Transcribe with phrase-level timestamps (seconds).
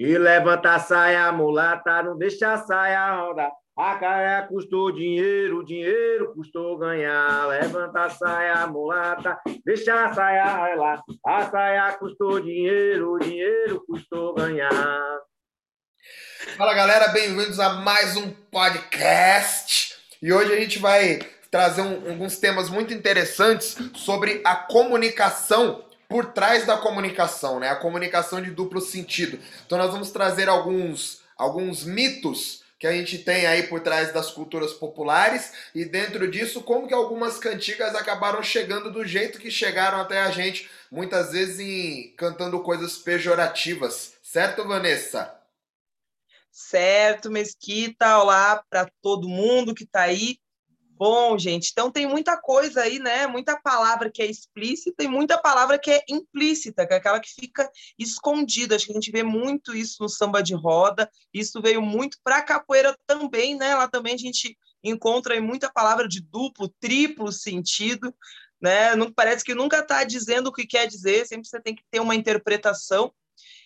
[0.00, 3.52] E levanta a saia, mulata, não deixa a saia rodar.
[3.76, 7.46] A caia custou dinheiro, dinheiro custou ganhar.
[7.48, 11.02] Levanta a saia, mulata, deixa a saia lá.
[11.26, 15.18] A saia custou dinheiro, dinheiro custou ganhar.
[16.56, 19.96] Fala galera, bem-vindos a mais um podcast.
[20.22, 21.18] E hoje a gente vai
[21.50, 27.68] trazer um, alguns temas muito interessantes sobre a comunicação por trás da comunicação, né?
[27.68, 29.38] A comunicação de duplo sentido.
[29.64, 34.28] Então nós vamos trazer alguns, alguns mitos que a gente tem aí por trás das
[34.32, 40.00] culturas populares e dentro disso como que algumas cantigas acabaram chegando do jeito que chegaram
[40.00, 44.14] até a gente, muitas vezes em, cantando coisas pejorativas.
[44.20, 45.32] Certo, Vanessa?
[46.50, 48.18] Certo, Mesquita.
[48.18, 50.38] Olá para todo mundo que está aí.
[51.00, 53.26] Bom, gente, então tem muita coisa aí, né?
[53.26, 57.30] Muita palavra que é explícita e muita palavra que é implícita, que é aquela que
[57.32, 58.76] fica escondida.
[58.76, 61.10] Acho que a gente vê muito isso no samba de roda.
[61.32, 63.74] Isso veio muito para a capoeira também, né?
[63.74, 68.14] Lá também a gente encontra aí muita palavra de duplo, triplo sentido,
[68.60, 68.94] né?
[68.94, 71.26] Não parece que nunca está dizendo o que quer dizer.
[71.26, 73.10] Sempre você tem que ter uma interpretação.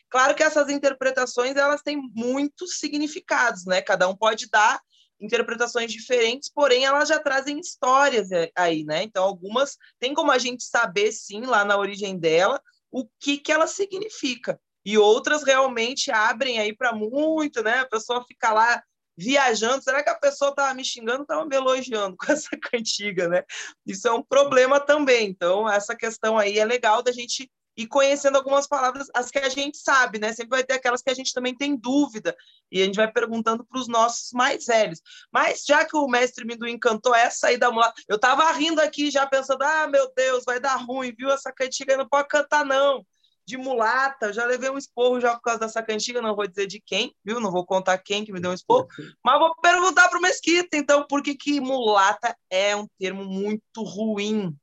[0.09, 3.83] Claro que essas interpretações elas têm muitos significados, né?
[3.83, 4.81] Cada um pode dar
[5.25, 9.03] interpretações diferentes, porém elas já trazem histórias aí, né?
[9.03, 13.51] Então, algumas tem como a gente saber, sim, lá na origem dela, o que, que
[13.51, 14.61] ela significa.
[14.85, 17.81] E outras realmente abrem aí para muito, né?
[17.81, 18.83] A pessoa fica lá
[19.17, 19.83] viajando.
[19.83, 23.43] Será que a pessoa estava me xingando, estava me elogiando com essa cantiga, né?
[23.87, 25.29] Isso é um problema também.
[25.29, 29.49] Então, essa questão aí é legal da gente e conhecendo algumas palavras, as que a
[29.49, 30.33] gente sabe, né?
[30.33, 32.37] Sempre vai ter aquelas que a gente também tem dúvida,
[32.71, 35.01] e a gente vai perguntando para os nossos mais velhos.
[35.33, 39.11] Mas já que o mestre me encantou essa aí da mulata, eu tava rindo aqui
[39.11, 41.31] já pensando, ah, meu Deus, vai dar ruim, viu?
[41.31, 43.05] Essa cantiga não pode cantar, não.
[43.47, 46.81] De mulata, já levei um esporro já por causa dessa cantiga, não vou dizer de
[46.81, 47.41] quem, viu?
[47.41, 48.87] Não vou contar quem que me deu um esporro,
[49.23, 53.83] mas vou perguntar para o Mesquita, então, por que, que mulata é um termo muito
[53.83, 54.57] ruim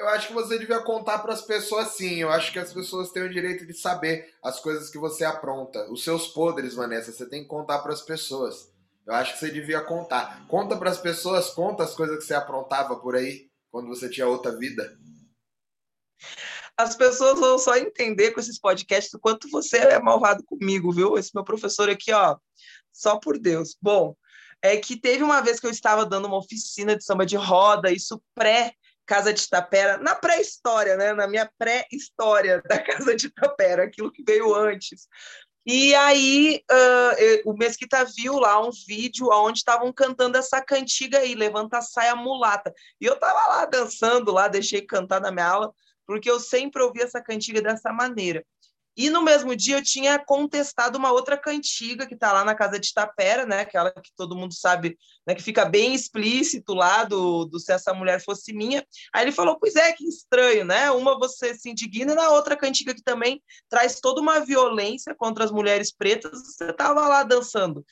[0.00, 2.16] eu acho que você devia contar para as pessoas sim.
[2.16, 5.90] Eu acho que as pessoas têm o direito de saber as coisas que você apronta.
[5.92, 8.72] Os seus podres, Vanessa, você tem que contar para as pessoas.
[9.06, 10.46] Eu acho que você devia contar.
[10.48, 14.26] Conta para as pessoas, conta as coisas que você aprontava por aí quando você tinha
[14.26, 14.98] outra vida.
[16.78, 21.18] As pessoas vão só entender com esses podcasts o quanto você é malvado comigo, viu?
[21.18, 22.38] Esse meu professor aqui, ó,
[22.90, 23.76] só por Deus.
[23.82, 24.16] Bom,
[24.62, 27.92] é que teve uma vez que eu estava dando uma oficina de samba de roda,
[27.92, 28.74] isso pré
[29.10, 31.12] Casa de Tapera, na pré-história, né?
[31.12, 35.08] na minha pré-história da Casa de Tapera, aquilo que veio antes.
[35.66, 41.34] E aí uh, o Mesquita viu lá um vídeo onde estavam cantando essa cantiga aí,
[41.34, 42.72] Levanta a Saia Mulata.
[43.00, 45.72] E eu estava lá dançando lá, deixei cantar na minha aula,
[46.06, 48.44] porque eu sempre ouvi essa cantiga dessa maneira.
[49.00, 52.78] E no mesmo dia eu tinha contestado uma outra cantiga que está lá na casa
[52.78, 53.60] de Tapera, né?
[53.60, 55.34] Aquela que todo mundo sabe, né?
[55.34, 58.86] Que fica bem explícito lá do, do Se Essa Mulher Fosse Minha.
[59.10, 60.90] Aí ele falou: Pois é, que estranho, né?
[60.90, 65.44] Uma você se indigna, e na outra cantiga que também traz toda uma violência contra
[65.44, 67.82] as mulheres pretas, você estava lá dançando.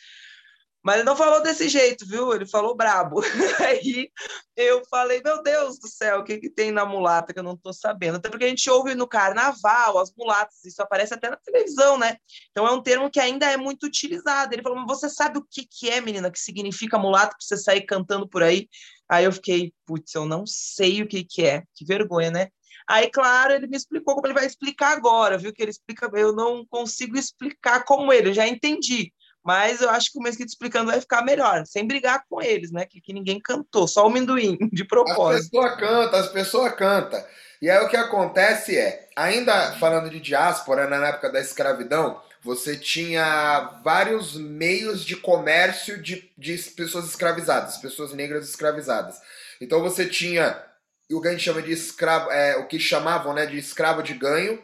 [0.88, 2.32] Mas ele não falou desse jeito, viu?
[2.32, 3.20] Ele falou brabo.
[3.60, 4.10] Aí
[4.56, 7.52] eu falei, meu Deus do céu, o que, que tem na mulata que eu não
[7.52, 8.16] estou sabendo?
[8.16, 12.16] Até porque a gente ouve no carnaval as mulatas, isso aparece até na televisão, né?
[12.50, 14.54] Então é um termo que ainda é muito utilizado.
[14.54, 17.58] Ele falou, mas você sabe o que, que é, menina, que significa mulata para você
[17.58, 18.66] sair cantando por aí?
[19.10, 21.64] Aí eu fiquei, putz, eu não sei o que, que é.
[21.74, 22.48] Que vergonha, né?
[22.88, 25.52] Aí, claro, ele me explicou como ele vai explicar agora, viu?
[25.52, 29.12] Que ele explica, eu não consigo explicar como ele, eu já entendi.
[29.48, 32.84] Mas eu acho que o Mesquita explicando vai ficar melhor, sem brigar com eles, né?
[32.84, 35.58] Que, que ninguém cantou, só o Minduim, de propósito.
[35.58, 37.24] As pessoas cantam, as pessoas cantam.
[37.62, 42.20] E aí o que acontece é, ainda falando de diáspora, né, na época da escravidão,
[42.42, 49.16] você tinha vários meios de comércio de, de pessoas escravizadas, pessoas negras escravizadas.
[49.62, 50.62] Então você tinha
[51.10, 54.12] o que a gente chama de escravo, é, o que chamavam né, de escravo de
[54.12, 54.62] ganho,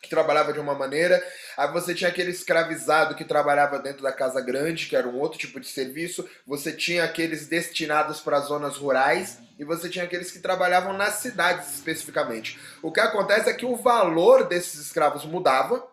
[0.00, 1.22] que trabalhava de uma maneira.
[1.56, 5.38] Aí você tinha aquele escravizado que trabalhava dentro da casa grande, que era um outro
[5.38, 6.28] tipo de serviço.
[6.46, 11.74] Você tinha aqueles destinados para zonas rurais e você tinha aqueles que trabalhavam nas cidades
[11.74, 12.58] especificamente.
[12.82, 15.86] O que acontece é que o valor desses escravos mudava,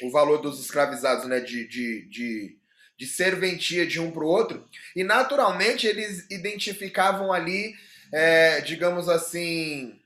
[0.00, 2.58] o valor dos escravizados, né, de, de, de,
[2.96, 7.74] de serventia de um para o outro, e naturalmente eles identificavam ali,
[8.12, 10.01] é, digamos assim,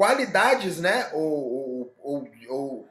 [0.00, 1.10] qualidades, né?
[1.12, 2.88] Ou, ou, ou,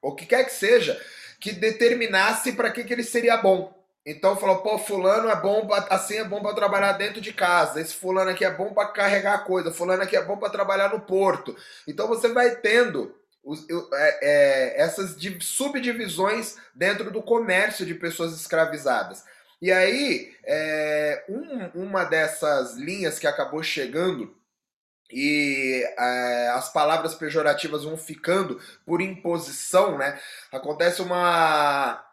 [0.00, 0.96] o que quer que seja,
[1.40, 3.76] que determinasse para que, que ele seria bom.
[4.06, 7.80] Então falou, pô, fulano é bom, pra, assim é bom para trabalhar dentro de casa.
[7.80, 9.72] Esse fulano aqui é bom para carregar coisa.
[9.72, 11.56] Fulano aqui é bom para trabalhar no porto.
[11.84, 13.12] Então você vai tendo
[13.42, 19.24] os, é, é, essas subdivisões dentro do comércio de pessoas escravizadas.
[19.60, 24.32] E aí, é, um, uma dessas linhas que acabou chegando
[25.12, 30.20] e é, as palavras pejorativas vão ficando por imposição, né?
[30.50, 32.04] Acontece uma.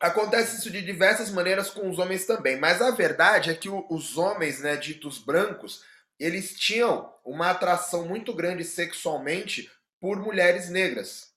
[0.00, 4.18] Acontece isso de diversas maneiras com os homens também, mas a verdade é que os
[4.18, 5.82] homens, né, ditos brancos,
[6.18, 11.35] eles tinham uma atração muito grande sexualmente por mulheres negras.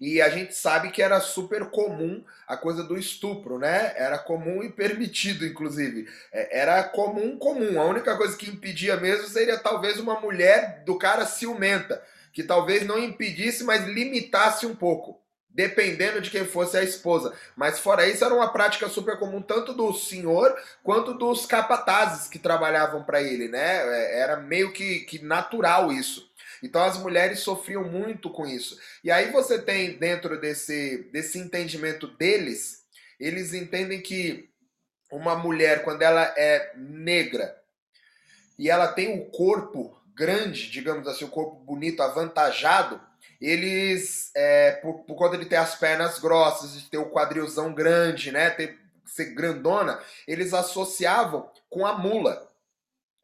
[0.00, 3.92] E a gente sabe que era super comum a coisa do estupro, né?
[3.96, 6.08] Era comum e permitido, inclusive.
[6.32, 7.80] É, era comum, comum.
[7.80, 12.00] A única coisa que impedia mesmo seria talvez uma mulher do cara ciumenta,
[12.32, 17.34] que talvez não impedisse, mas limitasse um pouco, dependendo de quem fosse a esposa.
[17.56, 22.38] Mas fora isso, era uma prática super comum tanto do senhor quanto dos capatazes que
[22.38, 23.78] trabalhavam para ele, né?
[23.78, 26.27] É, era meio que, que natural isso.
[26.62, 28.78] Então as mulheres sofriam muito com isso.
[29.02, 32.84] E aí você tem dentro desse, desse entendimento deles,
[33.18, 34.48] eles entendem que
[35.10, 37.56] uma mulher, quando ela é negra
[38.58, 43.00] e ela tem um corpo grande, digamos assim, um corpo bonito, avantajado,
[43.40, 48.32] eles, é, por, por conta de ter as pernas grossas, de ter o quadrilzão grande,
[48.32, 48.76] né, ter,
[49.06, 52.48] ser grandona, eles associavam com a mula.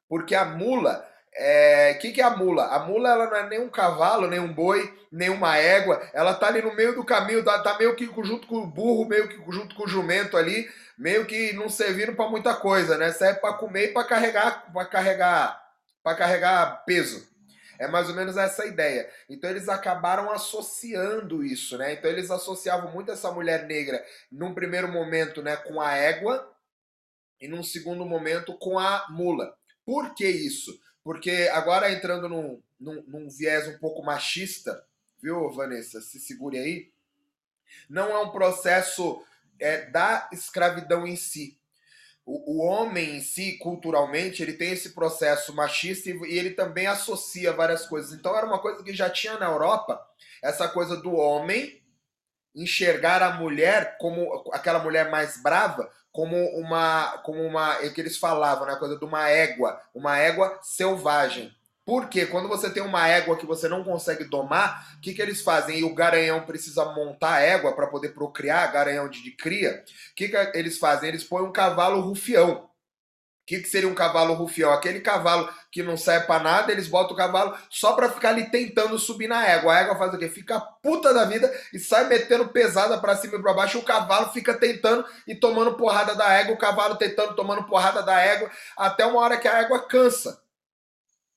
[0.08, 2.66] Porque a mula o é, que, que é a mula?
[2.66, 6.00] A mula ela não é nem um cavalo, nem um boi, nem uma égua.
[6.12, 9.08] Ela tá ali no meio do caminho, tá, tá meio que junto com o burro,
[9.08, 13.10] meio que junto com o jumento ali, meio que não servindo para muita coisa, né?
[13.10, 15.62] Serve para comer e para carregar, para carregar,
[16.02, 17.26] para carregar peso.
[17.81, 19.10] É mais ou menos essa ideia.
[19.28, 21.94] Então eles acabaram associando isso, né?
[21.94, 26.48] Então eles associavam muito essa mulher negra num primeiro momento, né, com a égua
[27.40, 29.52] e num segundo momento com a mula.
[29.84, 30.70] Por que isso?
[31.04, 34.84] Porque agora entrando num, num, num viés um pouco machista,
[35.22, 36.00] viu, Vanessa?
[36.00, 36.90] Se segure aí.
[37.88, 39.22] Não é um processo
[39.60, 41.60] é, da escravidão em si.
[42.24, 46.86] O, o, homem em si, culturalmente, ele tem esse processo machista e, e ele também
[46.86, 48.14] associa várias coisas.
[48.14, 50.00] Então era uma coisa que já tinha na Europa,
[50.42, 51.82] essa coisa do homem
[52.54, 58.16] enxergar a mulher como aquela mulher mais brava como uma, como uma, é que eles
[58.16, 61.52] falavam, né, coisa de uma égua, uma égua selvagem.
[61.84, 65.43] Porque quando você tem uma égua que você não consegue domar, o que, que eles
[65.43, 65.81] fazem?
[65.81, 69.82] E o garanhão precisa montar a égua para poder procriar, garanhão de, de cria.
[70.12, 71.08] O que, que eles fazem?
[71.08, 72.70] Eles põem um cavalo rufião.
[73.44, 74.73] O que, que seria um cavalo rufião?
[74.73, 78.50] Aquele cavalo que não serve para nada, eles botam o cavalo só para ficar ali
[78.50, 79.75] tentando subir na égua.
[79.75, 80.31] A égua faz o quê?
[80.31, 83.79] Fica puta da vida e sai metendo pesada para cima e para baixo.
[83.79, 86.55] O cavalo fica tentando e tomando porrada da égua.
[86.55, 90.43] O cavalo tentando, tomando porrada da égua, até uma hora que a égua cansa.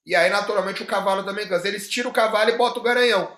[0.06, 1.68] E aí, naturalmente, o cavalo também cansa.
[1.68, 3.38] Eles tiram o cavalo e botam o garanhão.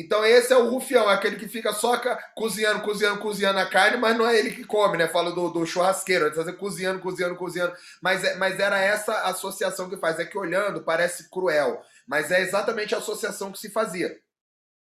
[0.00, 2.00] Então esse é o rufião, é aquele que fica só
[2.36, 5.08] cozinhando, cozinhando, cozinhando a carne, mas não é ele que come, né?
[5.08, 7.72] Fala do, do churrasqueiro, ele fazer cozinhando, cozinhando, cozinhando.
[8.00, 10.20] Mas, é, mas era essa associação que faz.
[10.20, 14.16] É que olhando parece cruel, mas é exatamente a associação que se fazia.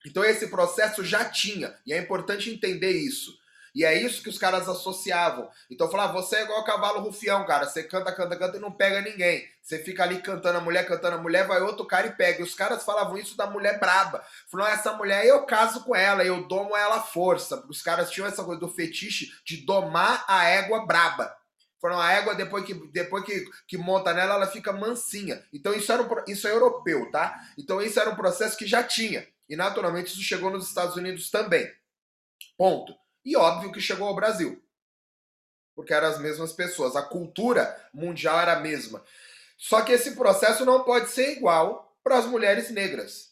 [0.06, 3.39] Então esse processo já tinha, e é importante entender isso.
[3.80, 5.50] E é isso que os caras associavam.
[5.72, 7.66] Então falava, você é igual cavalo rufião, cara.
[7.66, 9.50] Você canta, canta, canta e não pega ninguém.
[9.62, 12.42] Você fica ali cantando a mulher, cantando a mulher, vai outro cara e pega.
[12.42, 14.22] E os caras falavam isso da mulher braba.
[14.52, 17.66] Falaram, essa mulher eu caso com ela, eu domo ela à força.
[17.70, 21.34] Os caras tinham essa coisa do fetiche de domar a égua braba.
[21.80, 25.42] Falaram, a égua, depois que, depois que, que monta nela, ela fica mansinha.
[25.54, 27.40] Então isso, era um, isso é europeu, tá?
[27.58, 29.26] Então isso era um processo que já tinha.
[29.48, 31.72] E naturalmente isso chegou nos Estados Unidos também.
[32.58, 32.94] Ponto.
[33.30, 34.60] E óbvio que chegou ao Brasil.
[35.76, 36.96] Porque eram as mesmas pessoas.
[36.96, 39.04] A cultura mundial era a mesma.
[39.56, 43.30] Só que esse processo não pode ser igual para as mulheres negras.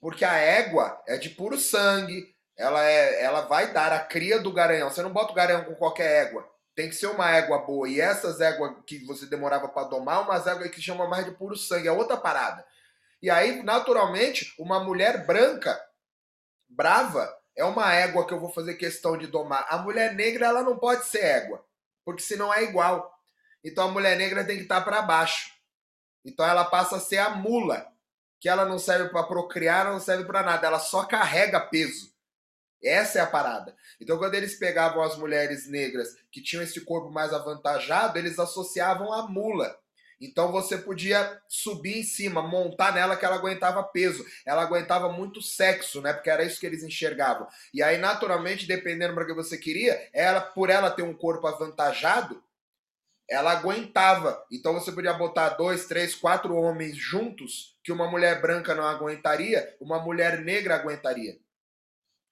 [0.00, 4.52] Porque a égua é de puro sangue, ela, é, ela vai dar a cria do
[4.52, 4.90] garanhão.
[4.90, 6.50] Você não bota o garanhão com qualquer égua.
[6.74, 7.88] Tem que ser uma égua boa.
[7.88, 11.54] E essas éguas que você demorava para domar, umas éguas que chamam mais de puro
[11.56, 11.86] sangue.
[11.86, 12.66] É outra parada.
[13.22, 15.80] E aí, naturalmente, uma mulher branca,
[16.68, 19.66] brava, é uma égua que eu vou fazer questão de domar.
[19.68, 21.64] A mulher negra, ela não pode ser égua,
[22.04, 23.14] porque senão é igual.
[23.62, 25.52] Então a mulher negra tem que estar para baixo.
[26.24, 27.86] Então ela passa a ser a mula,
[28.40, 32.10] que ela não serve para procriar, não serve para nada, ela só carrega peso.
[32.82, 33.76] Essa é a parada.
[34.00, 39.12] Então, quando eles pegavam as mulheres negras que tinham esse corpo mais avantajado, eles associavam
[39.12, 39.78] a mula.
[40.20, 44.24] Então você podia subir em cima, montar nela que ela aguentava peso.
[44.44, 46.12] Ela aguentava muito sexo, né?
[46.12, 47.48] Porque era isso que eles enxergavam.
[47.72, 52.42] E aí, naturalmente, dependendo para que você queria, ela, por ela ter um corpo avantajado,
[53.30, 54.44] ela aguentava.
[54.50, 59.74] Então você podia botar dois, três, quatro homens juntos que uma mulher branca não aguentaria,
[59.80, 61.38] uma mulher negra aguentaria.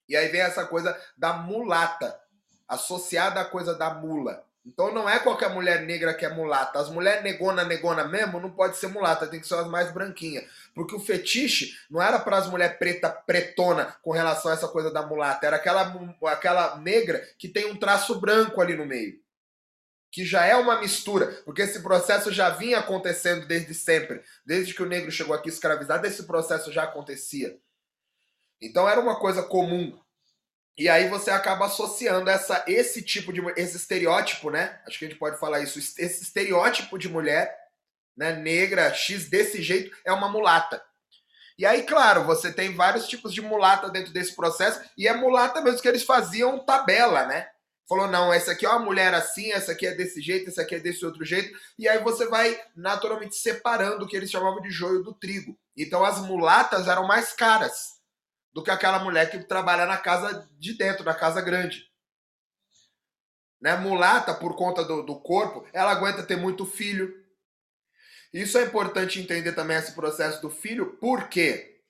[0.08, 2.20] E aí vem essa coisa da mulata,
[2.66, 4.44] associada à coisa da mula.
[4.68, 6.78] Então não é qualquer mulher negra que é mulata.
[6.78, 10.44] As mulheres negona, negona mesmo, não pode ser mulata, tem que ser as mais branquinhas.
[10.74, 14.90] Porque o fetiche não era para as mulheres preta, pretona com relação a essa coisa
[14.90, 15.46] da mulata.
[15.46, 15.90] Era aquela,
[16.26, 19.18] aquela negra que tem um traço branco ali no meio.
[20.10, 21.26] Que já é uma mistura.
[21.46, 24.22] Porque esse processo já vinha acontecendo desde sempre.
[24.44, 27.58] Desde que o negro chegou aqui escravizado, esse processo já acontecia.
[28.60, 29.98] Então era uma coisa comum
[30.78, 34.80] e aí você acaba associando essa, esse tipo de esse estereótipo, né?
[34.86, 35.76] Acho que a gente pode falar isso.
[35.80, 37.52] Esse estereótipo de mulher,
[38.16, 40.80] né, negra, X desse jeito, é uma mulata.
[41.58, 45.60] E aí, claro, você tem vários tipos de mulata dentro desse processo, e é mulata
[45.60, 47.48] mesmo que eles faziam tabela, né?
[47.88, 50.76] Falou, não, essa aqui é uma mulher assim, essa aqui é desse jeito, essa aqui
[50.76, 51.58] é desse outro jeito.
[51.76, 55.58] E aí você vai naturalmente separando o que eles chamavam de joio do trigo.
[55.76, 57.97] Então as mulatas eram mais caras
[58.58, 61.88] do que aquela mulher que trabalha na casa de dentro, na casa grande.
[63.60, 63.76] Né?
[63.76, 67.14] Mulata, por conta do, do corpo, ela aguenta ter muito filho.
[68.32, 71.80] Isso é importante entender também esse processo do filho, por quê?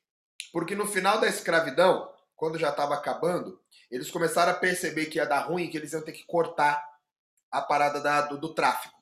[0.52, 2.06] Porque no final da escravidão,
[2.36, 3.58] quando já estava acabando,
[3.90, 6.86] eles começaram a perceber que ia dar ruim, que eles iam ter que cortar
[7.50, 8.94] a parada da, do, do tráfico.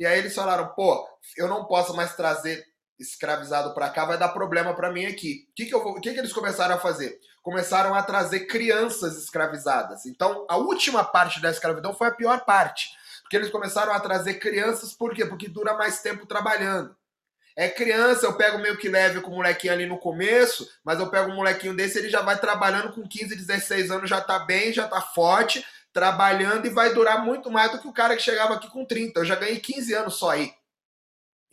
[0.00, 2.66] E aí eles falaram, pô, eu não posso mais trazer
[2.98, 5.46] escravizado para cá vai dar problema para mim aqui.
[5.50, 7.18] O que, que, que, que eles começaram a fazer?
[7.42, 10.06] Começaram a trazer crianças escravizadas.
[10.06, 12.88] Então, a última parte da escravidão foi a pior parte.
[13.22, 15.24] Porque eles começaram a trazer crianças, por quê?
[15.26, 16.96] Porque dura mais tempo trabalhando.
[17.56, 21.10] É criança, eu pego meio que leve com o molequinho ali no começo, mas eu
[21.10, 24.74] pego um molequinho desse, ele já vai trabalhando com 15, 16 anos, já tá bem,
[24.74, 28.54] já tá forte, trabalhando e vai durar muito mais do que o cara que chegava
[28.54, 29.20] aqui com 30.
[29.20, 30.52] Eu já ganhei 15 anos só aí.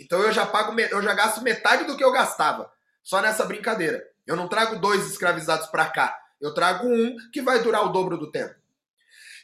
[0.03, 4.03] Então eu já pago, eu já gasto metade do que eu gastava só nessa brincadeira.
[4.25, 6.17] Eu não trago dois escravizados para cá.
[6.41, 8.55] Eu trago um que vai durar o dobro do tempo.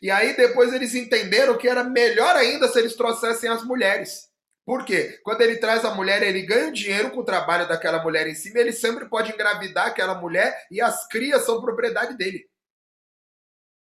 [0.01, 4.29] E aí depois eles entenderam que era melhor ainda se eles trouxessem as mulheres.
[4.65, 5.19] Por quê?
[5.23, 8.59] Quando ele traz a mulher, ele ganha dinheiro com o trabalho daquela mulher em cima,
[8.59, 12.47] ele sempre pode engravidar aquela mulher e as crias são propriedade dele.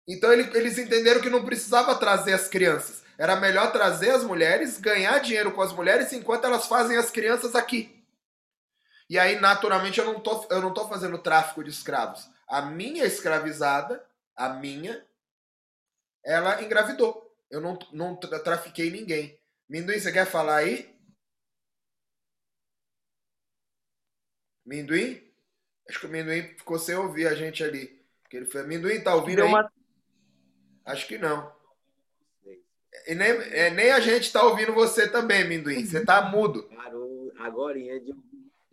[0.07, 3.06] Então ele, eles entenderam que não precisava trazer as crianças.
[3.19, 7.55] Era melhor trazer as mulheres, ganhar dinheiro com as mulheres enquanto elas fazem as crianças
[7.55, 8.05] aqui.
[9.09, 12.29] E aí, naturalmente, eu não tô, eu não tô fazendo tráfico de escravos.
[12.47, 14.05] A minha escravizada,
[14.35, 15.05] a minha,
[16.25, 17.35] ela engravidou.
[17.51, 19.39] Eu não, não trafiquei ninguém.
[19.69, 20.95] Minduim, você quer falar aí?
[24.65, 25.23] Minduim?
[25.89, 28.05] Acho que o Minduim ficou sem ouvir a gente ali.
[28.23, 28.65] Porque ele foi...
[28.65, 29.49] Minduim, tá ouvindo aí?
[29.49, 29.73] Uma...
[30.85, 31.56] Acho que não.
[33.07, 35.87] E nem, é, nem a gente está ouvindo você também, Minduim.
[35.87, 36.65] Você está mudo.
[36.75, 38.13] Parou, agora é de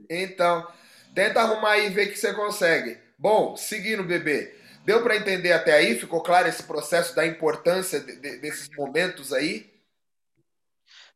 [0.10, 0.68] Então,
[1.14, 2.98] tenta arrumar aí e ver que você consegue.
[3.18, 4.56] Bom, seguindo, bebê.
[4.86, 5.98] Deu para entender até aí?
[5.98, 9.72] Ficou claro esse processo da importância de, de, desses momentos aí?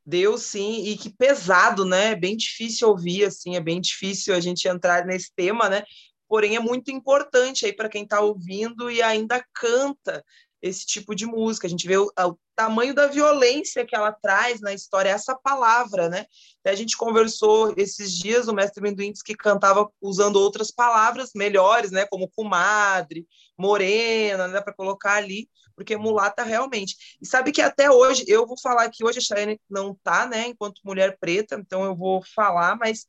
[0.05, 2.11] Deu sim, e que pesado, né?
[2.11, 5.83] É bem difícil ouvir, assim, é bem difícil a gente entrar nesse tema, né?
[6.29, 10.23] Porém, é muito importante aí para quem está ouvindo e ainda canta
[10.67, 11.67] esse tipo de música.
[11.67, 16.09] A gente vê o, o, tamanho da violência que ela traz na história, essa palavra,
[16.09, 16.25] né?
[16.65, 22.05] A gente conversou esses dias, o mestre Mendoim que cantava usando outras palavras melhores, né?
[22.05, 24.59] Como comadre, morena, né?
[24.59, 26.95] Para colocar ali, porque mulata realmente.
[27.21, 30.47] E sabe que até hoje, eu vou falar que hoje a Cheyenne não tá, né?
[30.47, 33.05] Enquanto mulher preta, então eu vou falar, mas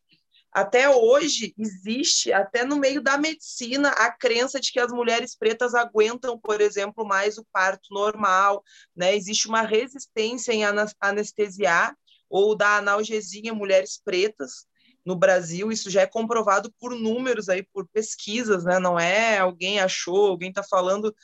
[0.52, 5.74] até hoje existe, até no meio da medicina, a crença de que as mulheres pretas
[5.74, 8.64] aguentam, por exemplo, mais o parto normal,
[8.96, 9.14] né?
[9.14, 10.62] Existe uma resistência em
[11.00, 11.94] anestesiar
[12.28, 14.66] ou dar analgesia em mulheres pretas
[15.04, 18.78] no Brasil, isso já é comprovado por números aí, por pesquisas, né?
[18.78, 21.14] Não é alguém achou, alguém está falando,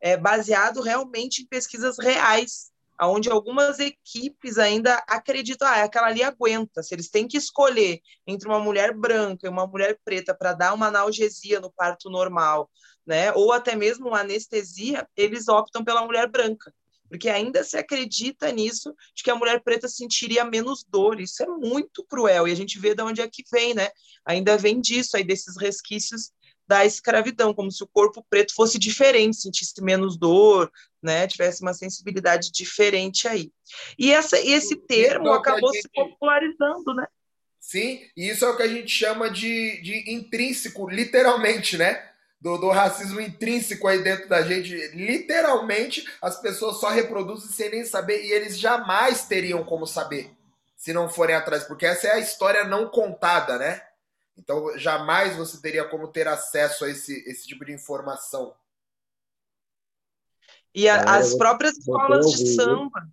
[0.00, 2.70] é baseado realmente em pesquisas reais
[3.02, 6.82] onde algumas equipes ainda acreditam, ah, aquela ali aguenta.
[6.82, 10.74] Se eles têm que escolher entre uma mulher branca e uma mulher preta para dar
[10.74, 12.70] uma analgesia no parto normal,
[13.06, 16.72] né, ou até mesmo uma anestesia, eles optam pela mulher branca.
[17.08, 21.20] Porque ainda se acredita nisso, de que a mulher preta sentiria menos dor.
[21.20, 22.46] Isso é muito cruel.
[22.46, 23.90] E a gente vê de onde é que vem, né?
[24.24, 26.30] Ainda vem disso, aí desses resquícios
[26.68, 30.70] da escravidão, como se o corpo preto fosse diferente, sentisse menos dor,
[31.02, 33.50] né, tivesse uma sensibilidade diferente aí.
[33.98, 35.82] E essa, esse termo então, acabou gente...
[35.82, 37.06] se popularizando, né?
[37.58, 42.10] Sim, e isso é o que a gente chama de, de intrínseco, literalmente, né?
[42.40, 44.74] do, do, racismo intrínseco aí dentro da gente.
[44.94, 50.34] Literalmente, as pessoas só reproduzem sem nem saber e eles jamais teriam como saber
[50.74, 53.82] se não forem atrás, porque essa é a história não contada, né?
[54.38, 58.54] Então, jamais você teria como ter acesso a esse, esse tipo de informação.
[60.74, 63.08] E a, é, as próprias escolas de samba.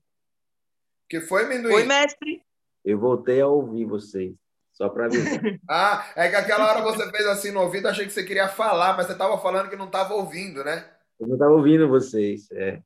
[1.09, 1.73] Que foi, Minduim?
[1.73, 2.41] Oi, mestre.
[2.83, 4.33] Eu voltei a ouvir vocês.
[4.73, 5.59] Só para ver.
[5.67, 8.95] ah, é que aquela hora você fez assim no ouvido, achei que você queria falar,
[8.95, 10.85] mas você estava falando que não estava ouvindo, né?
[11.19, 12.79] Eu não estava ouvindo vocês, é.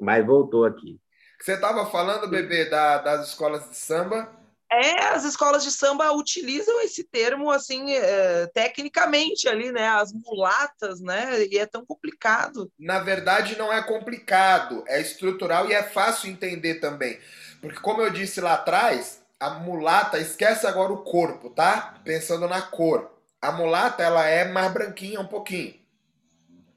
[0.00, 1.00] Mas voltou aqui.
[1.40, 4.39] Você estava falando, bebê, da, das escolas de samba?
[4.72, 9.88] É, as escolas de samba utilizam esse termo assim é, tecnicamente ali, né?
[9.88, 11.44] As mulatas, né?
[11.46, 12.70] E é tão complicado.
[12.78, 17.18] Na verdade, não é complicado, é estrutural e é fácil entender também.
[17.60, 22.00] Porque, como eu disse lá atrás, a mulata, esquece agora o corpo, tá?
[22.04, 23.10] Pensando na cor.
[23.42, 25.74] A mulata, ela é mais branquinha um pouquinho.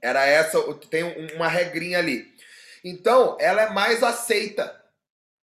[0.02, 0.58] Era essa,
[0.90, 1.04] tem
[1.36, 2.34] uma regrinha ali.
[2.84, 4.82] Então, ela é mais aceita,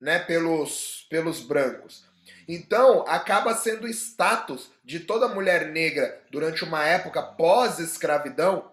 [0.01, 2.03] né, pelos, pelos brancos.
[2.47, 8.71] Então, acaba sendo status de toda mulher negra durante uma época pós-escravidão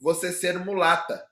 [0.00, 1.26] você ser mulata.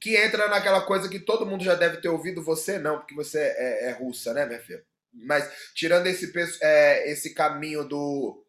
[0.00, 3.38] Que entra naquela coisa que todo mundo já deve ter ouvido, você não, porque você
[3.38, 4.84] é, é russa, né, minha filha?
[5.12, 8.44] Mas tirando esse, é, esse caminho do,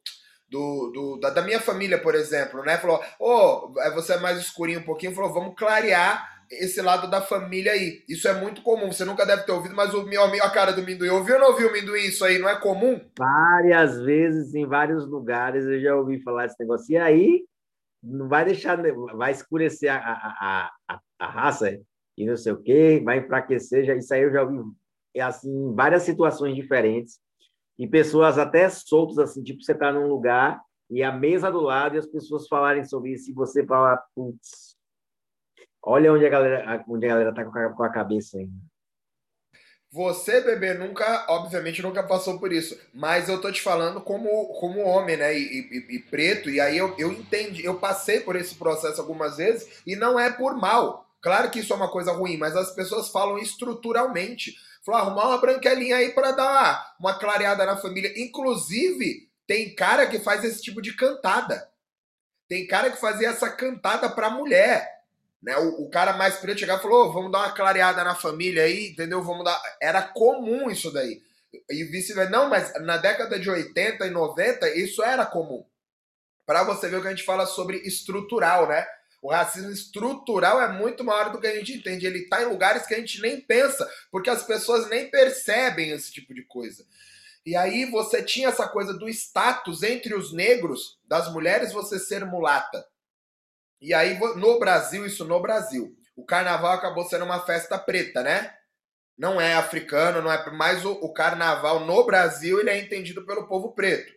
[0.50, 2.78] do, do da, da, minha família, por exemplo, né?
[2.78, 7.22] Falou, ô, oh, você é mais escurinho um pouquinho, falou, vamos clarear esse lado da
[7.22, 8.04] família aí.
[8.08, 8.92] Isso é muito comum.
[8.92, 11.42] Você nunca deve ter ouvido, mas o meu amigo, a cara do Minduim, ouviu ou
[11.42, 12.06] não ouviu, Minduim?
[12.06, 13.00] Isso aí não é comum?
[13.18, 16.92] Várias vezes, em vários lugares, eu já ouvi falar desse negócio.
[16.92, 17.46] E aí,
[18.02, 18.78] não vai deixar,
[19.16, 21.80] vai escurecer a, a, a, a raça
[22.18, 23.86] e não sei o quê, vai enfraquecer.
[23.86, 24.60] Já, isso aí eu já ouvi
[25.22, 27.20] assim, em várias situações diferentes.
[27.78, 31.96] E pessoas até soltas, assim, tipo, você está num lugar e a mesa do lado
[31.96, 34.75] e as pessoas falarem sobre isso e você fala, putz,
[35.86, 38.76] Olha onde a galera, onde a galera tá com a cabeça ainda.
[39.92, 42.78] Você, bebê, nunca, obviamente, nunca passou por isso.
[42.94, 45.38] Mas eu tô te falando como, como homem, né?
[45.38, 46.50] E, e, e, preto.
[46.50, 50.30] E aí eu, eu entendi, eu passei por esse processo algumas vezes e não é
[50.30, 51.06] por mal.
[51.22, 54.54] Claro que isso é uma coisa ruim, mas as pessoas falam estruturalmente.
[54.86, 58.12] Falam, arrumar uma branquelinha aí para dar uma clareada na família.
[58.18, 61.70] Inclusive, tem cara que faz esse tipo de cantada.
[62.50, 64.95] Tem cara que fazia essa cantada pra mulher.
[65.42, 65.58] Né?
[65.58, 68.64] O, o cara mais preto chegava e falou: oh, vamos dar uma clareada na família
[68.64, 69.24] aí, entendeu?
[69.24, 69.62] Vamos dar.
[69.82, 71.22] Era comum isso daí.
[71.70, 72.32] E vice-versa.
[72.32, 75.66] Não, mas na década de 80 e 90, isso era comum.
[76.46, 78.86] Para você ver o que a gente fala sobre estrutural, né?
[79.22, 82.06] O racismo estrutural é muito maior do que a gente entende.
[82.06, 86.12] Ele está em lugares que a gente nem pensa, porque as pessoas nem percebem esse
[86.12, 86.86] tipo de coisa.
[87.44, 92.24] E aí você tinha essa coisa do status entre os negros, das mulheres você ser
[92.26, 92.86] mulata.
[93.82, 98.56] E aí, no Brasil, isso no Brasil, o carnaval acabou sendo uma festa preta, né?
[99.18, 103.48] Não é africano, não é mais o, o carnaval no Brasil, ele é entendido pelo
[103.48, 104.14] povo preto,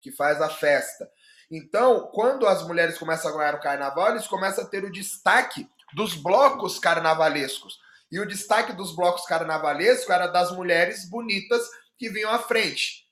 [0.00, 1.08] que faz a festa.
[1.50, 5.68] Então, quando as mulheres começam a ganhar o carnaval, eles começam a ter o destaque
[5.94, 7.78] dos blocos carnavalescos.
[8.10, 11.62] E o destaque dos blocos carnavalescos era das mulheres bonitas
[11.98, 13.07] que vinham à frente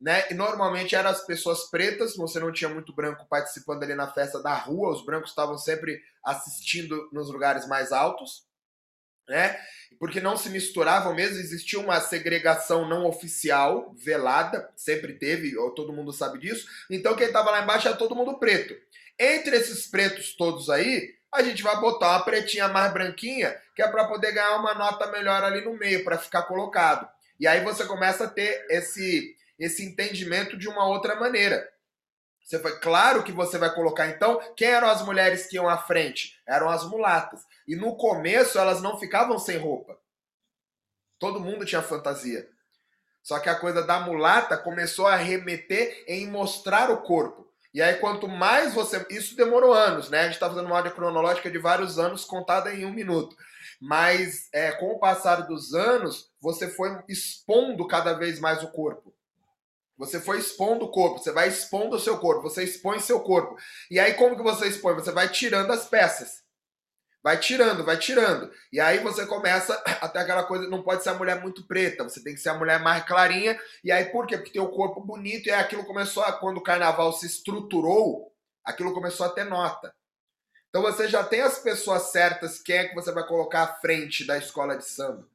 [0.00, 0.24] né?
[0.30, 4.42] E normalmente eram as pessoas pretas, você não tinha muito branco participando ali na festa
[4.42, 8.44] da rua, os brancos estavam sempre assistindo nos lugares mais altos,
[9.28, 9.58] né?
[9.98, 16.12] Porque não se misturavam mesmo, existia uma segregação não oficial, velada, sempre teve, todo mundo
[16.12, 16.66] sabe disso.
[16.90, 18.76] Então quem estava lá embaixo era todo mundo preto.
[19.18, 23.88] Entre esses pretos todos aí, a gente vai botar uma pretinha mais branquinha, que é
[23.88, 27.08] para poder ganhar uma nota melhor ali no meio, para ficar colocado.
[27.40, 31.68] E aí você começa a ter esse esse entendimento de uma outra maneira.
[32.42, 35.78] Você vai, claro que você vai colocar então quem eram as mulheres que iam à
[35.78, 36.40] frente?
[36.46, 37.40] Eram as mulatas.
[37.66, 39.98] E no começo elas não ficavam sem roupa.
[41.18, 42.48] Todo mundo tinha fantasia.
[43.22, 47.52] Só que a coisa da mulata começou a remeter em mostrar o corpo.
[47.74, 49.04] E aí, quanto mais você.
[49.10, 50.20] Isso demorou anos, né?
[50.20, 53.36] A gente está fazendo uma ordem cronológica de vários anos contada em um minuto.
[53.80, 59.12] Mas é, com o passar dos anos, você foi expondo cada vez mais o corpo.
[59.98, 63.56] Você foi expondo o corpo, você vai expondo o seu corpo, você expõe seu corpo.
[63.90, 64.94] E aí, como que você expõe?
[64.94, 66.44] Você vai tirando as peças.
[67.26, 68.52] Vai tirando, vai tirando.
[68.72, 72.22] E aí você começa até aquela coisa, não pode ser a mulher muito preta, você
[72.22, 73.58] tem que ser a mulher mais clarinha.
[73.82, 74.36] E aí por quê?
[74.36, 78.32] Porque tem o corpo bonito e aí aquilo começou a, quando o carnaval se estruturou,
[78.64, 79.92] aquilo começou a ter nota.
[80.68, 84.24] Então você já tem as pessoas certas, quem é que você vai colocar à frente
[84.24, 85.26] da escola de samba.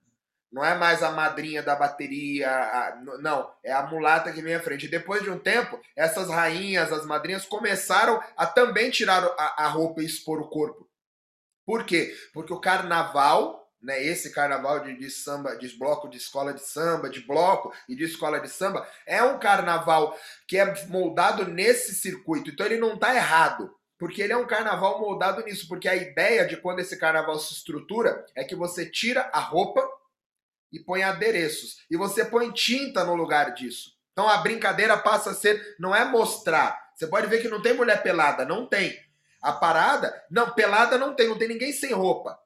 [0.51, 4.59] Não é mais a madrinha da bateria, a, não, é a mulata que vem à
[4.59, 4.85] frente.
[4.85, 9.67] E depois de um tempo, essas rainhas, as madrinhas, começaram a também tirar a, a
[9.69, 10.89] roupa e expor o corpo.
[11.65, 12.13] Por quê?
[12.33, 17.09] Porque o carnaval, né, esse carnaval de, de samba, de bloco de escola de samba,
[17.09, 22.49] de bloco e de escola de samba, é um carnaval que é moldado nesse circuito.
[22.49, 23.73] Então ele não está errado.
[23.97, 25.67] Porque ele é um carnaval moldado nisso.
[25.67, 29.87] Porque a ideia de quando esse carnaval se estrutura é que você tira a roupa
[30.71, 31.77] e põe adereços.
[31.89, 33.91] E você põe tinta no lugar disso.
[34.11, 36.79] Então a brincadeira passa a ser, não é mostrar.
[36.95, 38.97] Você pode ver que não tem mulher pelada, não tem.
[39.41, 42.37] A parada, não, pelada não tem, não tem ninguém sem roupa.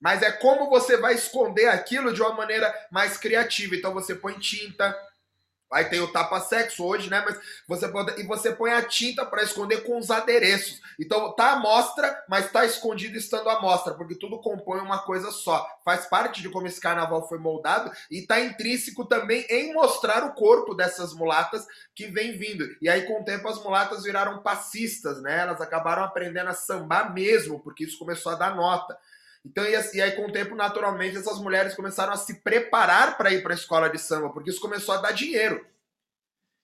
[0.00, 3.74] Mas é como você vai esconder aquilo de uma maneira mais criativa.
[3.74, 4.96] Então você põe tinta,
[5.72, 7.22] Aí tem o tapa-sexo hoje, né?
[7.26, 8.20] Mas você pode.
[8.20, 10.80] E você põe a tinta para esconder com os adereços.
[10.98, 15.30] Então tá à mostra, mas tá escondido estando à mostra, porque tudo compõe uma coisa
[15.30, 15.66] só.
[15.84, 20.34] Faz parte de como esse carnaval foi moldado e tá intrínseco também em mostrar o
[20.34, 22.64] corpo dessas mulatas que vem vindo.
[22.80, 25.40] E aí, com o tempo, as mulatas viraram passistas, né?
[25.40, 28.96] Elas acabaram aprendendo a sambar mesmo, porque isso começou a dar nota.
[29.46, 33.42] Então, e, aí, com o tempo, naturalmente, essas mulheres começaram a se preparar para ir
[33.42, 35.64] para a escola de samba, porque isso começou a dar dinheiro.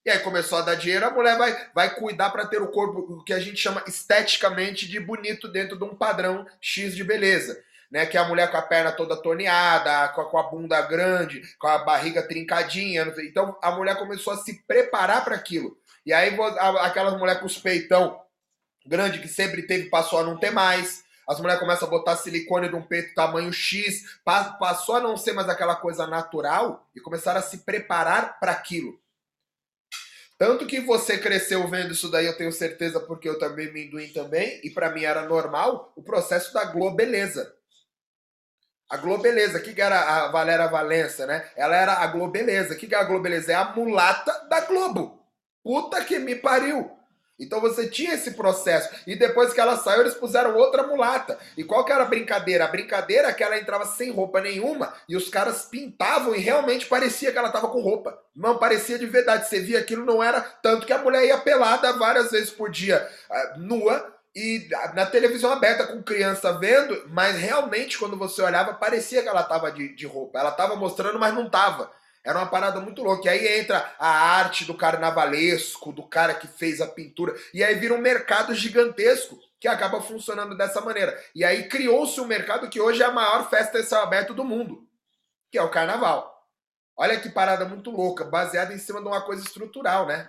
[0.05, 3.23] E aí começou a dar dinheiro, a mulher vai, vai cuidar para ter o corpo,
[3.23, 7.63] que a gente chama esteticamente de bonito dentro de um padrão X de beleza.
[7.89, 10.81] Né, que é a mulher com a perna toda torneada, com a, com a bunda
[10.81, 13.13] grande, com a barriga trincadinha.
[13.19, 15.77] Então a mulher começou a se preparar para aquilo.
[16.03, 16.35] E aí
[16.79, 18.19] aquelas mulheres com os peitão
[18.83, 21.02] grande que sempre teve passou a não ter mais.
[21.27, 25.33] As mulheres começam a botar silicone de um peito tamanho X, passou a não ser
[25.33, 28.99] mais aquela coisa natural e começaram a se preparar para aquilo.
[30.37, 34.09] Tanto que você cresceu vendo isso daí, eu tenho certeza, porque eu também me induí
[34.09, 37.55] também, e para mim era normal, o processo da globeleza.
[38.89, 41.49] A globeleza, que, era a Valéria Valença, né?
[41.55, 42.75] Ela era a globeleza.
[42.75, 43.51] Que é a globeleza?
[43.51, 45.19] É a mulata da Globo.
[45.63, 46.91] Puta que me pariu.
[47.39, 48.89] Então você tinha esse processo.
[49.07, 51.37] E depois que ela saiu, eles puseram outra mulata.
[51.57, 52.65] E qual que era a brincadeira?
[52.65, 56.85] A brincadeira é que ela entrava sem roupa nenhuma e os caras pintavam e realmente
[56.85, 58.17] parecia que ela estava com roupa.
[58.35, 59.47] Não parecia de verdade.
[59.47, 60.41] Você via aquilo, não era.
[60.41, 65.51] Tanto que a mulher ia pelada várias vezes por dia, ah, nua, e na televisão
[65.51, 70.07] aberta com criança vendo, mas realmente quando você olhava, parecia que ela estava de, de
[70.07, 70.39] roupa.
[70.39, 71.91] Ela estava mostrando, mas não estava.
[72.23, 73.25] Era uma parada muito louca.
[73.25, 77.35] E aí entra a arte do carnavalesco, do cara que fez a pintura.
[77.53, 81.17] E aí vira um mercado gigantesco que acaba funcionando dessa maneira.
[81.35, 84.45] E aí criou-se um mercado que hoje é a maior festa de céu aberto do
[84.45, 84.87] mundo,
[85.51, 86.33] que é o carnaval.
[86.95, 90.27] Olha que parada muito louca, baseada em cima de uma coisa estrutural, né?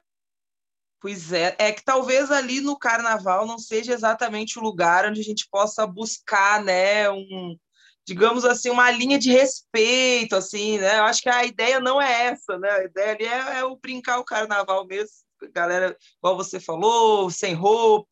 [1.01, 5.25] Pois é, é que talvez ali no carnaval não seja exatamente o lugar onde a
[5.25, 7.59] gente possa buscar, né, um,
[8.07, 10.99] digamos assim, uma linha de respeito, assim, né?
[10.99, 12.71] Eu acho que a ideia não é essa, né?
[12.71, 17.55] A ideia ali é, é o brincar o carnaval mesmo, galera, igual você falou, sem
[17.55, 18.09] roupa.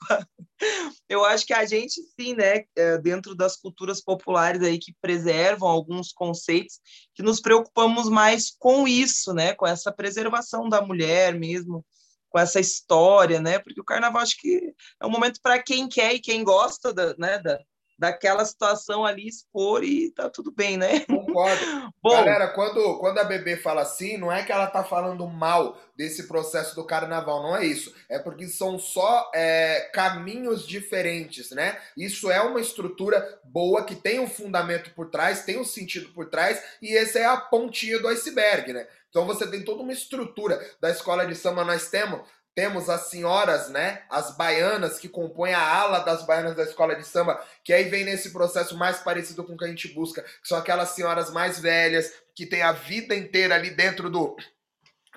[1.09, 5.69] Eu acho que a gente, sim, né, é, dentro das culturas populares aí que preservam
[5.69, 6.81] alguns conceitos,
[7.15, 11.85] que nos preocupamos mais com isso, né, com essa preservação da mulher mesmo,
[12.31, 16.15] com essa história, né, porque o carnaval acho que é um momento para quem quer
[16.15, 17.61] e quem gosta da, né, da,
[18.03, 21.01] daquela situação ali expor e tá tudo bem, né?
[21.07, 21.65] Concordo.
[22.03, 25.79] Bom, Galera, quando, quando a bebê fala assim, não é que ela tá falando mal
[25.97, 27.95] desse processo do carnaval, não é isso.
[28.09, 31.79] É porque são só é, caminhos diferentes, né?
[31.97, 36.29] Isso é uma estrutura boa que tem um fundamento por trás, tem um sentido por
[36.29, 38.85] trás, e esse é a pontinha do iceberg, né?
[39.11, 42.23] Então você tem toda uma estrutura da escola de samba, nós temos
[42.55, 44.03] temos as senhoras, né?
[44.11, 48.05] As baianas que compõem a ala das baianas da escola de samba, que aí vem
[48.05, 51.59] nesse processo mais parecido com o que a gente busca, que são aquelas senhoras mais
[51.59, 54.37] velhas, que têm a vida inteira ali dentro do,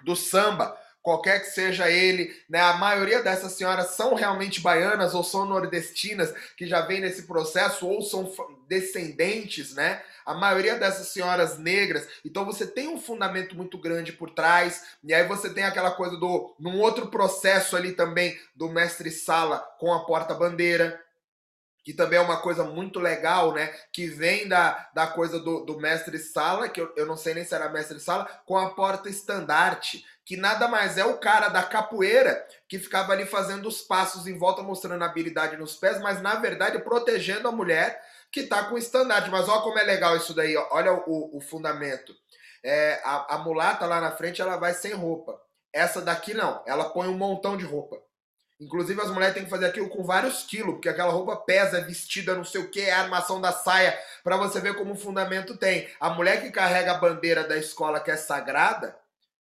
[0.03, 2.59] do samba, qualquer que seja ele, né?
[2.59, 7.87] A maioria dessas senhoras são realmente baianas ou são nordestinas que já vem nesse processo
[7.87, 8.29] ou são
[8.67, 10.01] descendentes, né?
[10.25, 12.07] a maioria dessas senhoras negras.
[12.25, 16.17] Então você tem um fundamento muito grande por trás, e aí você tem aquela coisa
[16.17, 16.55] do.
[16.59, 20.99] num outro processo ali também do mestre Sala com a porta-bandeira,
[21.83, 23.71] que também é uma coisa muito legal, né?
[23.93, 27.45] Que vem da, da coisa do, do mestre Sala, que eu, eu não sei nem
[27.45, 31.61] se era mestre Sala, com a porta estandarte, que nada mais é o cara da
[31.61, 36.35] capoeira que ficava ali fazendo os passos em volta, mostrando habilidade nos pés, mas na
[36.35, 39.29] verdade protegendo a mulher que está com estandarte.
[39.29, 40.67] Mas olha como é legal isso daí, ó.
[40.71, 42.13] olha o, o fundamento.
[42.63, 45.39] É, a, a mulata lá na frente ela vai sem roupa.
[45.71, 47.97] Essa daqui não, ela põe um montão de roupa.
[48.59, 52.33] Inclusive, as mulheres têm que fazer aquilo com vários quilos, porque aquela roupa pesa, vestida,
[52.33, 55.57] não sei o que, é a armação da saia, para você ver como o fundamento
[55.57, 55.89] tem.
[55.99, 58.97] A mulher que carrega a bandeira da escola que é sagrada,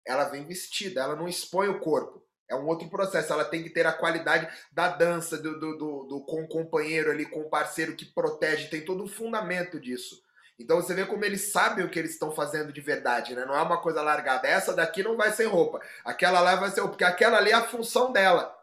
[0.06, 2.22] ela vem vestida, ela não expõe o corpo.
[2.48, 3.32] É um outro processo.
[3.32, 7.10] Ela tem que ter a qualidade da dança, do, do, do, do com o companheiro
[7.10, 8.68] ali, com o parceiro que protege.
[8.68, 10.22] Tem todo um fundamento disso.
[10.58, 13.44] Então você vê como eles sabem o que eles estão fazendo de verdade, né?
[13.46, 14.46] Não é uma coisa largada.
[14.46, 15.80] Essa daqui não vai ser roupa.
[16.04, 16.92] Aquela lá vai ser roupa.
[16.92, 18.54] Porque aquela ali é a função dela.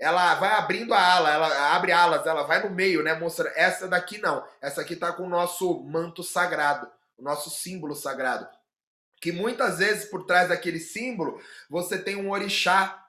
[0.00, 3.14] Ela vai abrindo a ala, ela abre alas, ela vai no meio, né?
[3.14, 3.52] Mostrando.
[3.56, 4.44] Essa daqui não.
[4.60, 8.48] Essa aqui tá com o nosso manto sagrado, o nosso símbolo sagrado.
[9.20, 13.04] Que muitas vezes por trás daquele símbolo você tem um orixá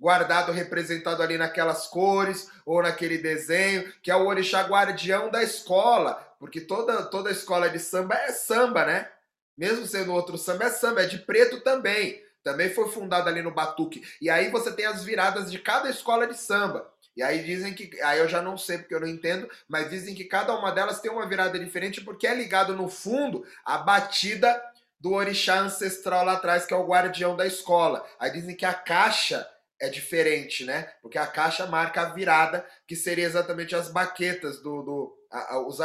[0.00, 6.14] guardado representado ali naquelas cores ou naquele desenho, que é o orixá guardião da escola,
[6.40, 9.08] porque toda toda escola de samba é samba, né?
[9.56, 12.20] Mesmo sendo outro samba é samba, é de preto também.
[12.42, 14.02] Também foi fundado ali no Batuque.
[14.20, 16.90] E aí você tem as viradas de cada escola de samba.
[17.14, 20.14] E aí dizem que, aí eu já não sei porque eu não entendo, mas dizem
[20.14, 24.60] que cada uma delas tem uma virada diferente porque é ligado no fundo à batida
[25.02, 28.06] do orixá ancestral lá atrás, que é o guardião da escola.
[28.20, 29.44] Aí dizem que a caixa
[29.80, 30.92] é diferente, né?
[31.02, 35.66] Porque a caixa marca a virada, que seria exatamente as baquetas do, do a, a,
[35.66, 35.78] os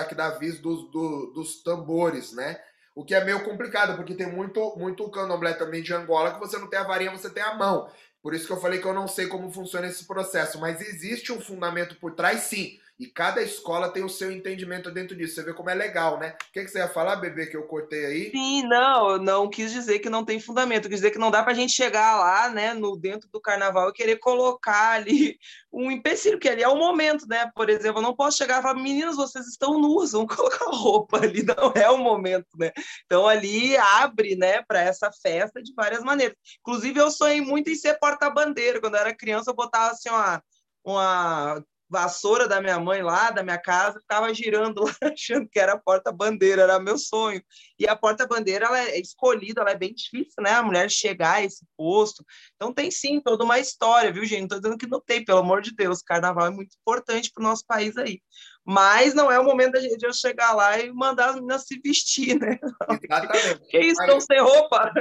[0.61, 2.61] dos, do, dos tambores, né?
[2.93, 6.59] O que é meio complicado, porque tem muito, muito candomblé também de Angola que você
[6.59, 7.89] não tem a varinha, você tem a mão.
[8.21, 11.31] Por isso que eu falei que eu não sei como funciona esse processo, mas existe
[11.31, 12.77] um fundamento por trás, sim.
[12.99, 15.35] E cada escola tem o seu entendimento dentro disso.
[15.35, 16.35] Você vê como é legal, né?
[16.49, 18.31] O que, que você ia falar, bebê, que eu cortei aí?
[18.31, 21.51] Sim, não, não quis dizer que não tem fundamento, quis dizer que não dá para
[21.51, 25.37] a gente chegar lá, né, no dentro do carnaval e querer colocar ali
[25.71, 27.51] um empecilho, que ali é o momento, né?
[27.53, 31.17] Por exemplo, eu não posso chegar e falar, meninas, vocês estão nuas, vamos colocar roupa
[31.17, 32.71] ali, não é o momento, né?
[33.05, 36.35] Então ali abre, né, para essa festa de várias maneiras.
[36.61, 38.81] Inclusive, eu sonhei muito em ser porta-bandeira.
[38.81, 40.39] Quando eu era criança, eu botava assim, ó,
[40.83, 45.73] uma vassoura da minha mãe lá, da minha casa, ficava girando lá, achando que era
[45.73, 47.41] a porta-bandeira, era meu sonho.
[47.79, 50.51] E a porta-bandeira, ela é escolhida, ela é bem difícil, né?
[50.51, 52.25] A mulher chegar a esse posto.
[52.55, 54.41] Então tem sim toda uma história, viu, gente?
[54.41, 56.01] Não tô dizendo que não tem, pelo amor de Deus.
[56.01, 58.21] Carnaval é muito importante para o nosso país aí.
[58.65, 61.79] Mas não é o momento da gente eu chegar lá e mandar as meninas se
[61.79, 62.59] vestir, né?
[63.01, 63.59] Exatamente.
[63.71, 64.91] que isso, estão sem roupa?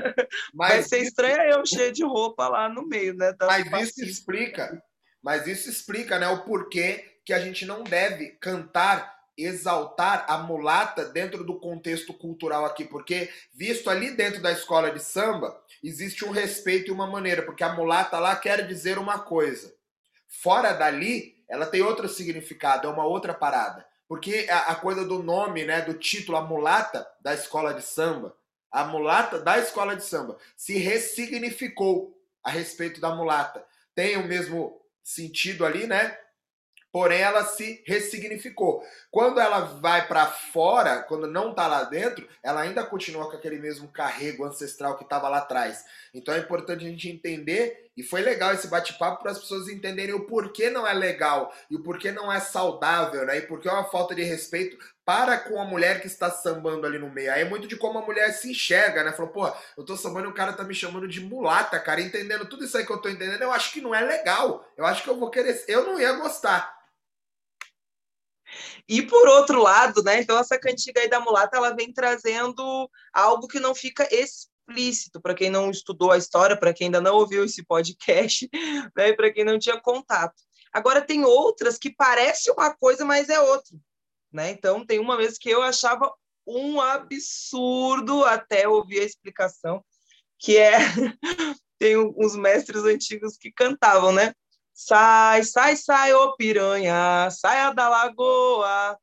[0.55, 3.35] Mas Vai ser estranho eu cheio de roupa lá no meio, né?
[3.71, 4.81] Mas isso explica
[5.23, 11.05] mas isso explica né, o porquê que a gente não deve cantar, exaltar a mulata
[11.05, 16.31] dentro do contexto cultural aqui, porque visto ali dentro da escola de samba, existe um
[16.31, 19.75] respeito e uma maneira, porque a mulata lá quer dizer uma coisa.
[20.29, 23.87] Fora dali, ela tem outro significado, é uma outra parada.
[24.09, 28.37] Porque a, a coisa do nome, né, do título, a mulata da escola de samba,
[28.71, 33.65] a mulata da escola de samba, se ressignificou a respeito da mulata.
[33.95, 36.19] Tem o mesmo sentido ali, né?
[36.91, 38.83] Porém, ela se ressignificou.
[39.11, 43.59] Quando ela vai para fora, quando não está lá dentro, ela ainda continua com aquele
[43.59, 45.85] mesmo carrego ancestral que estava lá atrás.
[46.15, 50.15] Então é importante a gente entender, e foi legal esse bate-papo para as pessoas entenderem
[50.15, 53.39] o porquê não é legal e o porquê não é saudável, né?
[53.39, 56.99] E porquê é uma falta de respeito para com a mulher que está sambando ali
[56.99, 57.33] no meio.
[57.33, 59.13] Aí é muito de como a mulher se enxerga, né?
[59.13, 62.49] Falou, pô, eu tô sambando e o cara tá me chamando de mulata, cara, entendendo
[62.49, 64.69] tudo isso aí que eu tô entendendo, eu acho que não é legal.
[64.77, 66.77] Eu acho que eu vou querer, eu não ia gostar.
[68.89, 70.21] E por outro lado, né?
[70.21, 75.35] Então essa cantiga aí da mulata, ela vem trazendo algo que não fica explícito para
[75.35, 78.51] quem não estudou a história, para quem ainda não ouviu esse podcast,
[78.97, 79.13] né?
[79.13, 80.35] Para quem não tinha contato.
[80.73, 83.77] Agora tem outras que parece uma coisa, mas é outra
[84.37, 84.51] né?
[84.51, 86.13] Então, tem uma vez que eu achava
[86.47, 89.85] um absurdo até ouvir a explicação,
[90.39, 90.77] que é
[91.79, 94.35] tem uns mestres antigos que cantavam, né?
[94.75, 98.99] Sai, sai, sai, ô piranha, saia da lagoa.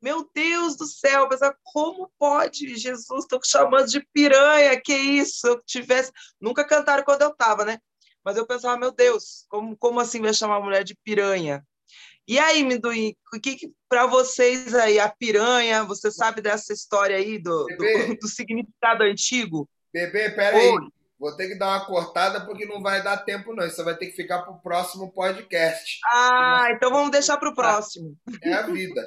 [0.00, 2.74] Meu Deus do céu, mas como pode?
[2.76, 5.46] Jesus, estou chamando de piranha, que isso?
[5.46, 6.10] Eu tivesse.
[6.40, 7.78] Nunca cantaram quando eu estava, né?
[8.24, 11.62] Mas eu pensava, meu Deus, como, como assim vai chamar a mulher de piranha?
[12.28, 17.16] E aí, Minduim, o que, que para vocês aí, a piranha, você sabe dessa história
[17.16, 17.76] aí do, do,
[18.20, 19.66] do, significado antigo?
[19.90, 20.74] Bebê, peraí.
[21.18, 23.66] Vou ter que dar uma cortada porque não vai dar tempo, não.
[23.66, 25.98] Isso vai ter que ficar para o próximo podcast.
[26.04, 28.14] Ah, então vamos deixar para o próximo.
[28.42, 29.02] É a vida.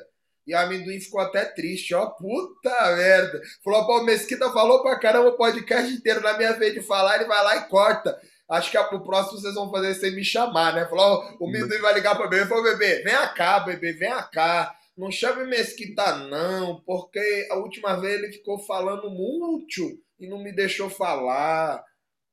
[0.45, 2.07] E o amendoim ficou até triste, ó.
[2.07, 3.39] Puta merda.
[3.63, 6.21] Falou, pô, o Mesquita falou pra caramba o podcast inteiro.
[6.21, 8.19] Na minha vez de falar, ele vai lá e corta.
[8.51, 10.85] Acho que pro próximo vocês vão fazer sem me chamar, né?
[10.85, 14.11] Falou, oh, o Minduim vai ligar pra bebê e falou, bebê, vem cá, bebê, vem
[14.33, 14.75] cá.
[14.97, 20.53] Não chame Mesquita, não, porque a última vez ele ficou falando muito e não me
[20.53, 21.81] deixou falar.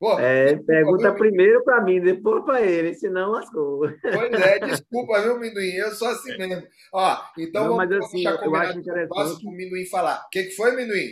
[0.01, 3.81] Pô, é, pergunta viu, primeiro para mim, depois para ele, senão lascou.
[4.03, 5.71] Pois é, desculpa, viu, Minduim?
[5.71, 6.67] Eu sou assim mesmo.
[6.93, 10.25] Ó, então Não, vamos, mas, assim, deixar combinado o próximo Minduim falar.
[10.27, 11.11] O que, que foi, Minduim?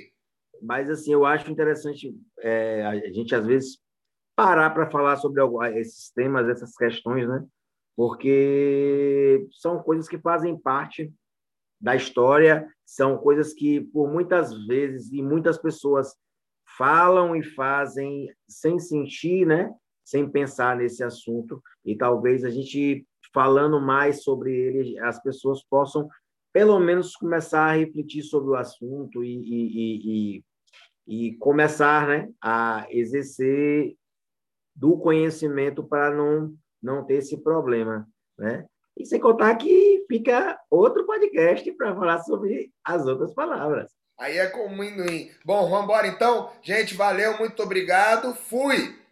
[0.61, 3.86] Mas assim, eu acho interessante é, a gente às vezes
[4.37, 5.43] parar para falar sobre
[5.81, 7.45] esses temas, essas questões, né?
[7.97, 11.11] Porque são coisas que fazem parte
[11.81, 16.15] da história, são coisas que por muitas vezes e muitas pessoas
[16.77, 19.73] falam e fazem sem sentir, né?
[20.05, 26.09] Sem pensar nesse assunto e talvez a gente falando mais sobre ele, as pessoas possam
[26.53, 30.45] pelo menos começar a refletir sobre o assunto e, e, e,
[31.07, 33.95] e começar né, a exercer
[34.77, 38.07] do conhecimento para não, não ter esse problema.
[38.39, 38.67] Né?
[38.97, 43.91] E sem contar que fica outro podcast para falar sobre as outras palavras.
[44.19, 44.77] Aí é com o
[45.45, 46.51] Bom, vamos embora então.
[46.63, 48.35] Gente, valeu, muito obrigado.
[48.35, 49.06] Fui!